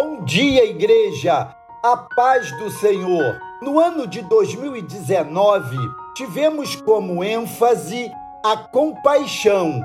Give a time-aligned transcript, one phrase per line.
[0.00, 1.52] Bom dia, igreja!
[1.82, 3.40] A paz do Senhor!
[3.60, 5.76] No ano de 2019,
[6.14, 8.08] tivemos como ênfase
[8.44, 9.82] a compaixão.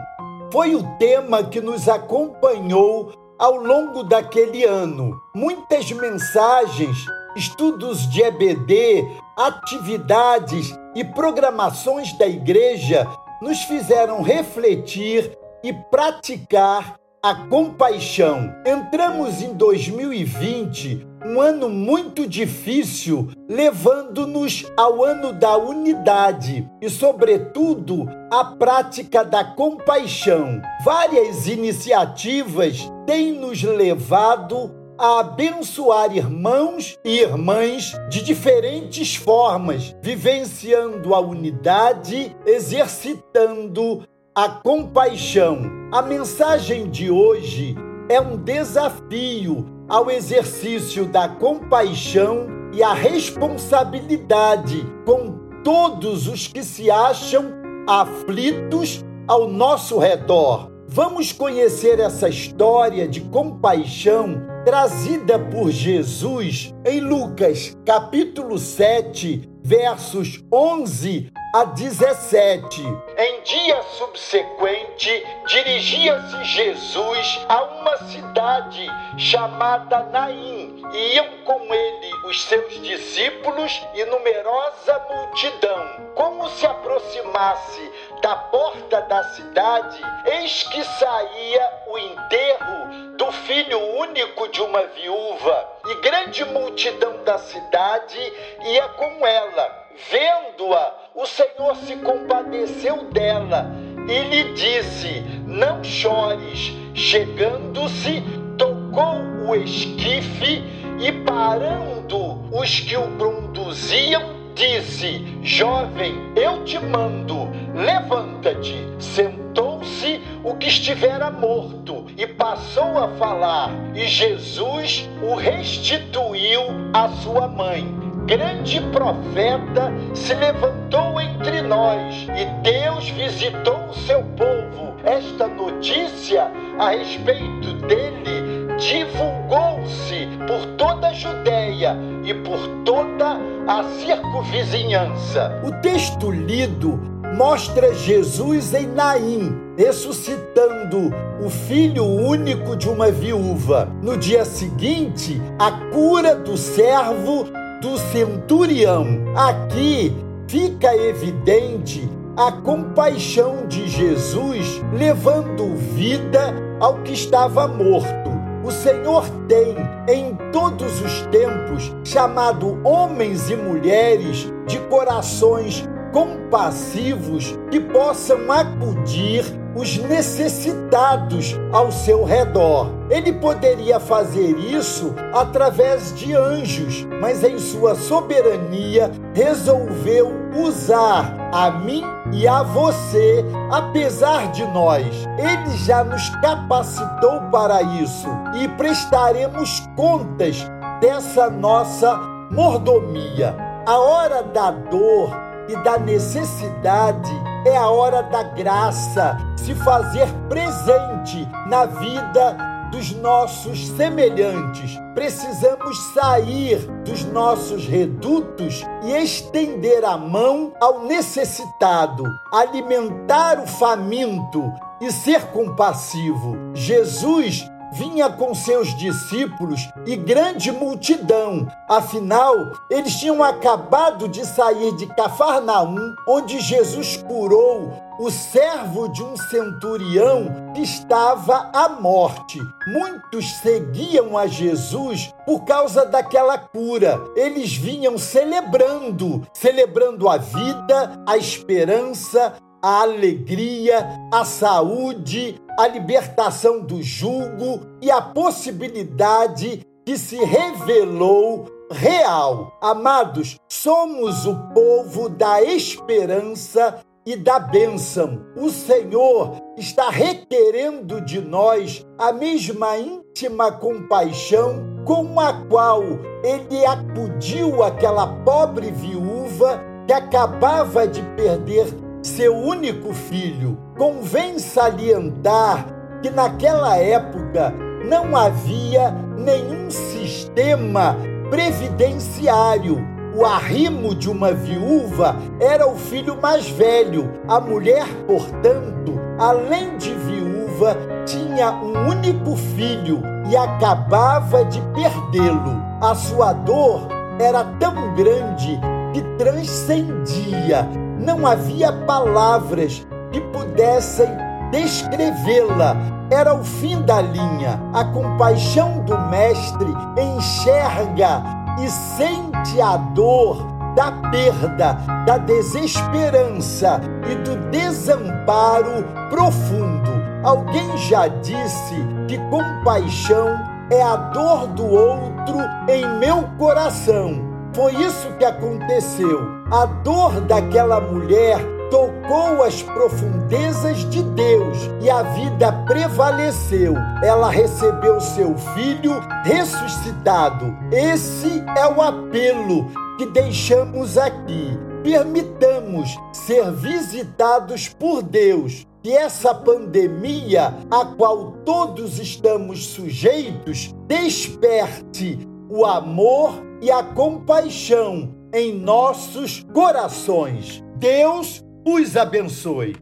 [0.52, 5.20] Foi o tema que nos acompanhou ao longo daquele ano.
[5.36, 6.96] Muitas mensagens,
[7.36, 13.08] estudos de EBD, atividades e programações da igreja
[13.42, 18.54] nos fizeram refletir e praticar a compaixão.
[18.66, 28.44] Entramos em 2020, um ano muito difícil, levando-nos ao ano da unidade e, sobretudo, a
[28.44, 30.62] prática da compaixão.
[30.84, 41.22] Várias iniciativas têm nos levado a abençoar irmãos e irmãs de diferentes formas, vivenciando a
[41.22, 44.04] unidade, exercitando
[44.36, 45.62] a compaixão.
[45.92, 47.76] A mensagem de hoje
[48.10, 56.90] é um desafio ao exercício da compaixão e a responsabilidade com todos os que se
[56.90, 57.46] acham
[57.88, 60.73] aflitos ao nosso redor.
[60.88, 71.32] Vamos conhecer essa história de compaixão trazida por Jesus em Lucas, capítulo 7, versos 11
[71.56, 72.82] a 17.
[73.18, 82.44] Em dia subsequente, dirigia-se Jesus a uma cidade chamada Naim, e iam com ele os
[82.44, 86.12] seus discípulos e numerosa multidão.
[86.16, 87.92] Como se aproximasse
[88.24, 95.70] da porta da cidade, eis que saía o enterro do filho único de uma viúva,
[95.86, 98.18] e grande multidão da cidade
[98.64, 103.68] ia com ela Vendo-a, o Senhor se compadeceu dela
[104.08, 106.74] e lhe disse: Não chores.
[106.96, 108.24] Chegando-se,
[108.58, 110.64] tocou o esquife
[111.00, 118.76] e, parando os que o conduziam, disse: Jovem, eu te mando, levanta-te.
[119.00, 126.62] Sentou-se o que estivera morto e passou a falar, e Jesus o restituiu
[126.94, 134.96] à sua mãe grande profeta se levantou entre nós e Deus visitou o seu povo.
[135.04, 136.50] Esta notícia
[136.80, 138.43] a respeito dele
[138.84, 145.62] divulgou-se por toda a Judéia e por toda a circunvizinhança.
[145.64, 147.00] O texto lido
[147.38, 151.12] mostra Jesus em Naim, ressuscitando
[151.44, 153.90] o filho único de uma viúva.
[154.02, 157.46] No dia seguinte, a cura do servo
[157.82, 159.06] do centurião.
[159.36, 160.16] Aqui
[160.48, 162.08] fica evidente
[162.38, 168.23] a compaixão de Jesus levando vida ao que estava morto.
[168.64, 169.76] O Senhor tem,
[170.08, 179.44] em todos os tempos, chamado homens e mulheres de corações compassivos que possam acudir
[179.76, 182.92] os necessitados ao seu redor.
[183.10, 192.04] Ele poderia fazer isso através de anjos, mas em sua soberania resolveu usar a mim
[192.32, 195.28] e a você, apesar de nós.
[195.38, 200.64] Ele já nos capacitou para isso e prestaremos contas
[201.02, 202.16] dessa nossa
[202.52, 203.56] mordomia.
[203.86, 207.32] A hora da dor e da necessidade
[207.66, 212.58] é a hora da graça se fazer presente na vida
[212.92, 215.00] dos nossos semelhantes.
[215.16, 225.12] Precisamos sair dos nossos redutos e estender a mão ao necessitado, alimentar o faminto e
[225.12, 226.56] ser compassivo.
[226.74, 231.68] Jesus vinha com seus discípulos e grande multidão.
[231.88, 239.36] Afinal, eles tinham acabado de sair de Cafarnaum, onde Jesus curou o servo de um
[239.36, 242.60] centurião que estava à morte.
[242.88, 247.20] Muitos seguiam a Jesus por causa daquela cura.
[247.36, 257.02] Eles vinham celebrando, celebrando a vida, a esperança, a alegria, a saúde, a libertação do
[257.02, 262.78] jugo e a possibilidade que se revelou real.
[262.82, 268.42] Amados, somos o povo da esperança e da bênção.
[268.58, 276.02] O Senhor está requerendo de nós a mesma íntima compaixão com a qual
[276.44, 283.78] ele acudiu aquela pobre viúva que acabava de perder seu único filho.
[283.98, 285.86] Convém salientar
[286.22, 287.74] que naquela época
[288.10, 291.18] não havia nenhum sistema
[291.50, 292.98] previdenciário.
[293.36, 297.32] O arrimo de uma viúva era o filho mais velho.
[297.48, 300.96] A mulher, portanto, além de viúva,
[301.26, 305.82] tinha um único filho e acabava de perdê-lo.
[306.02, 307.08] A sua dor
[307.40, 308.80] era tão grande
[309.14, 310.88] que transcendia.
[311.20, 314.28] Não havia palavras que pudessem
[314.72, 315.96] descrevê-la.
[316.32, 317.80] Era o fim da linha.
[317.94, 321.44] A compaixão do Mestre enxerga
[321.80, 324.94] e sente a dor da perda,
[325.26, 327.00] da desesperança
[327.30, 330.12] e do desamparo profundo.
[330.44, 331.96] Alguém já disse
[332.28, 333.48] que compaixão
[333.90, 335.58] é a dor do outro
[335.88, 337.42] em meu coração.
[337.74, 339.63] Foi isso que aconteceu.
[339.74, 341.58] A dor daquela mulher
[341.90, 346.94] tocou as profundezas de Deus e a vida prevaleceu.
[347.24, 350.78] Ela recebeu seu filho ressuscitado.
[350.92, 352.86] Esse é o apelo
[353.18, 354.78] que deixamos aqui.
[355.02, 358.86] Permitamos ser visitados por Deus.
[359.04, 368.74] E essa pandemia a qual todos estamos sujeitos desperte o amor e a compaixão em
[368.78, 370.84] nossos corações.
[370.98, 372.96] Deus os abençoe.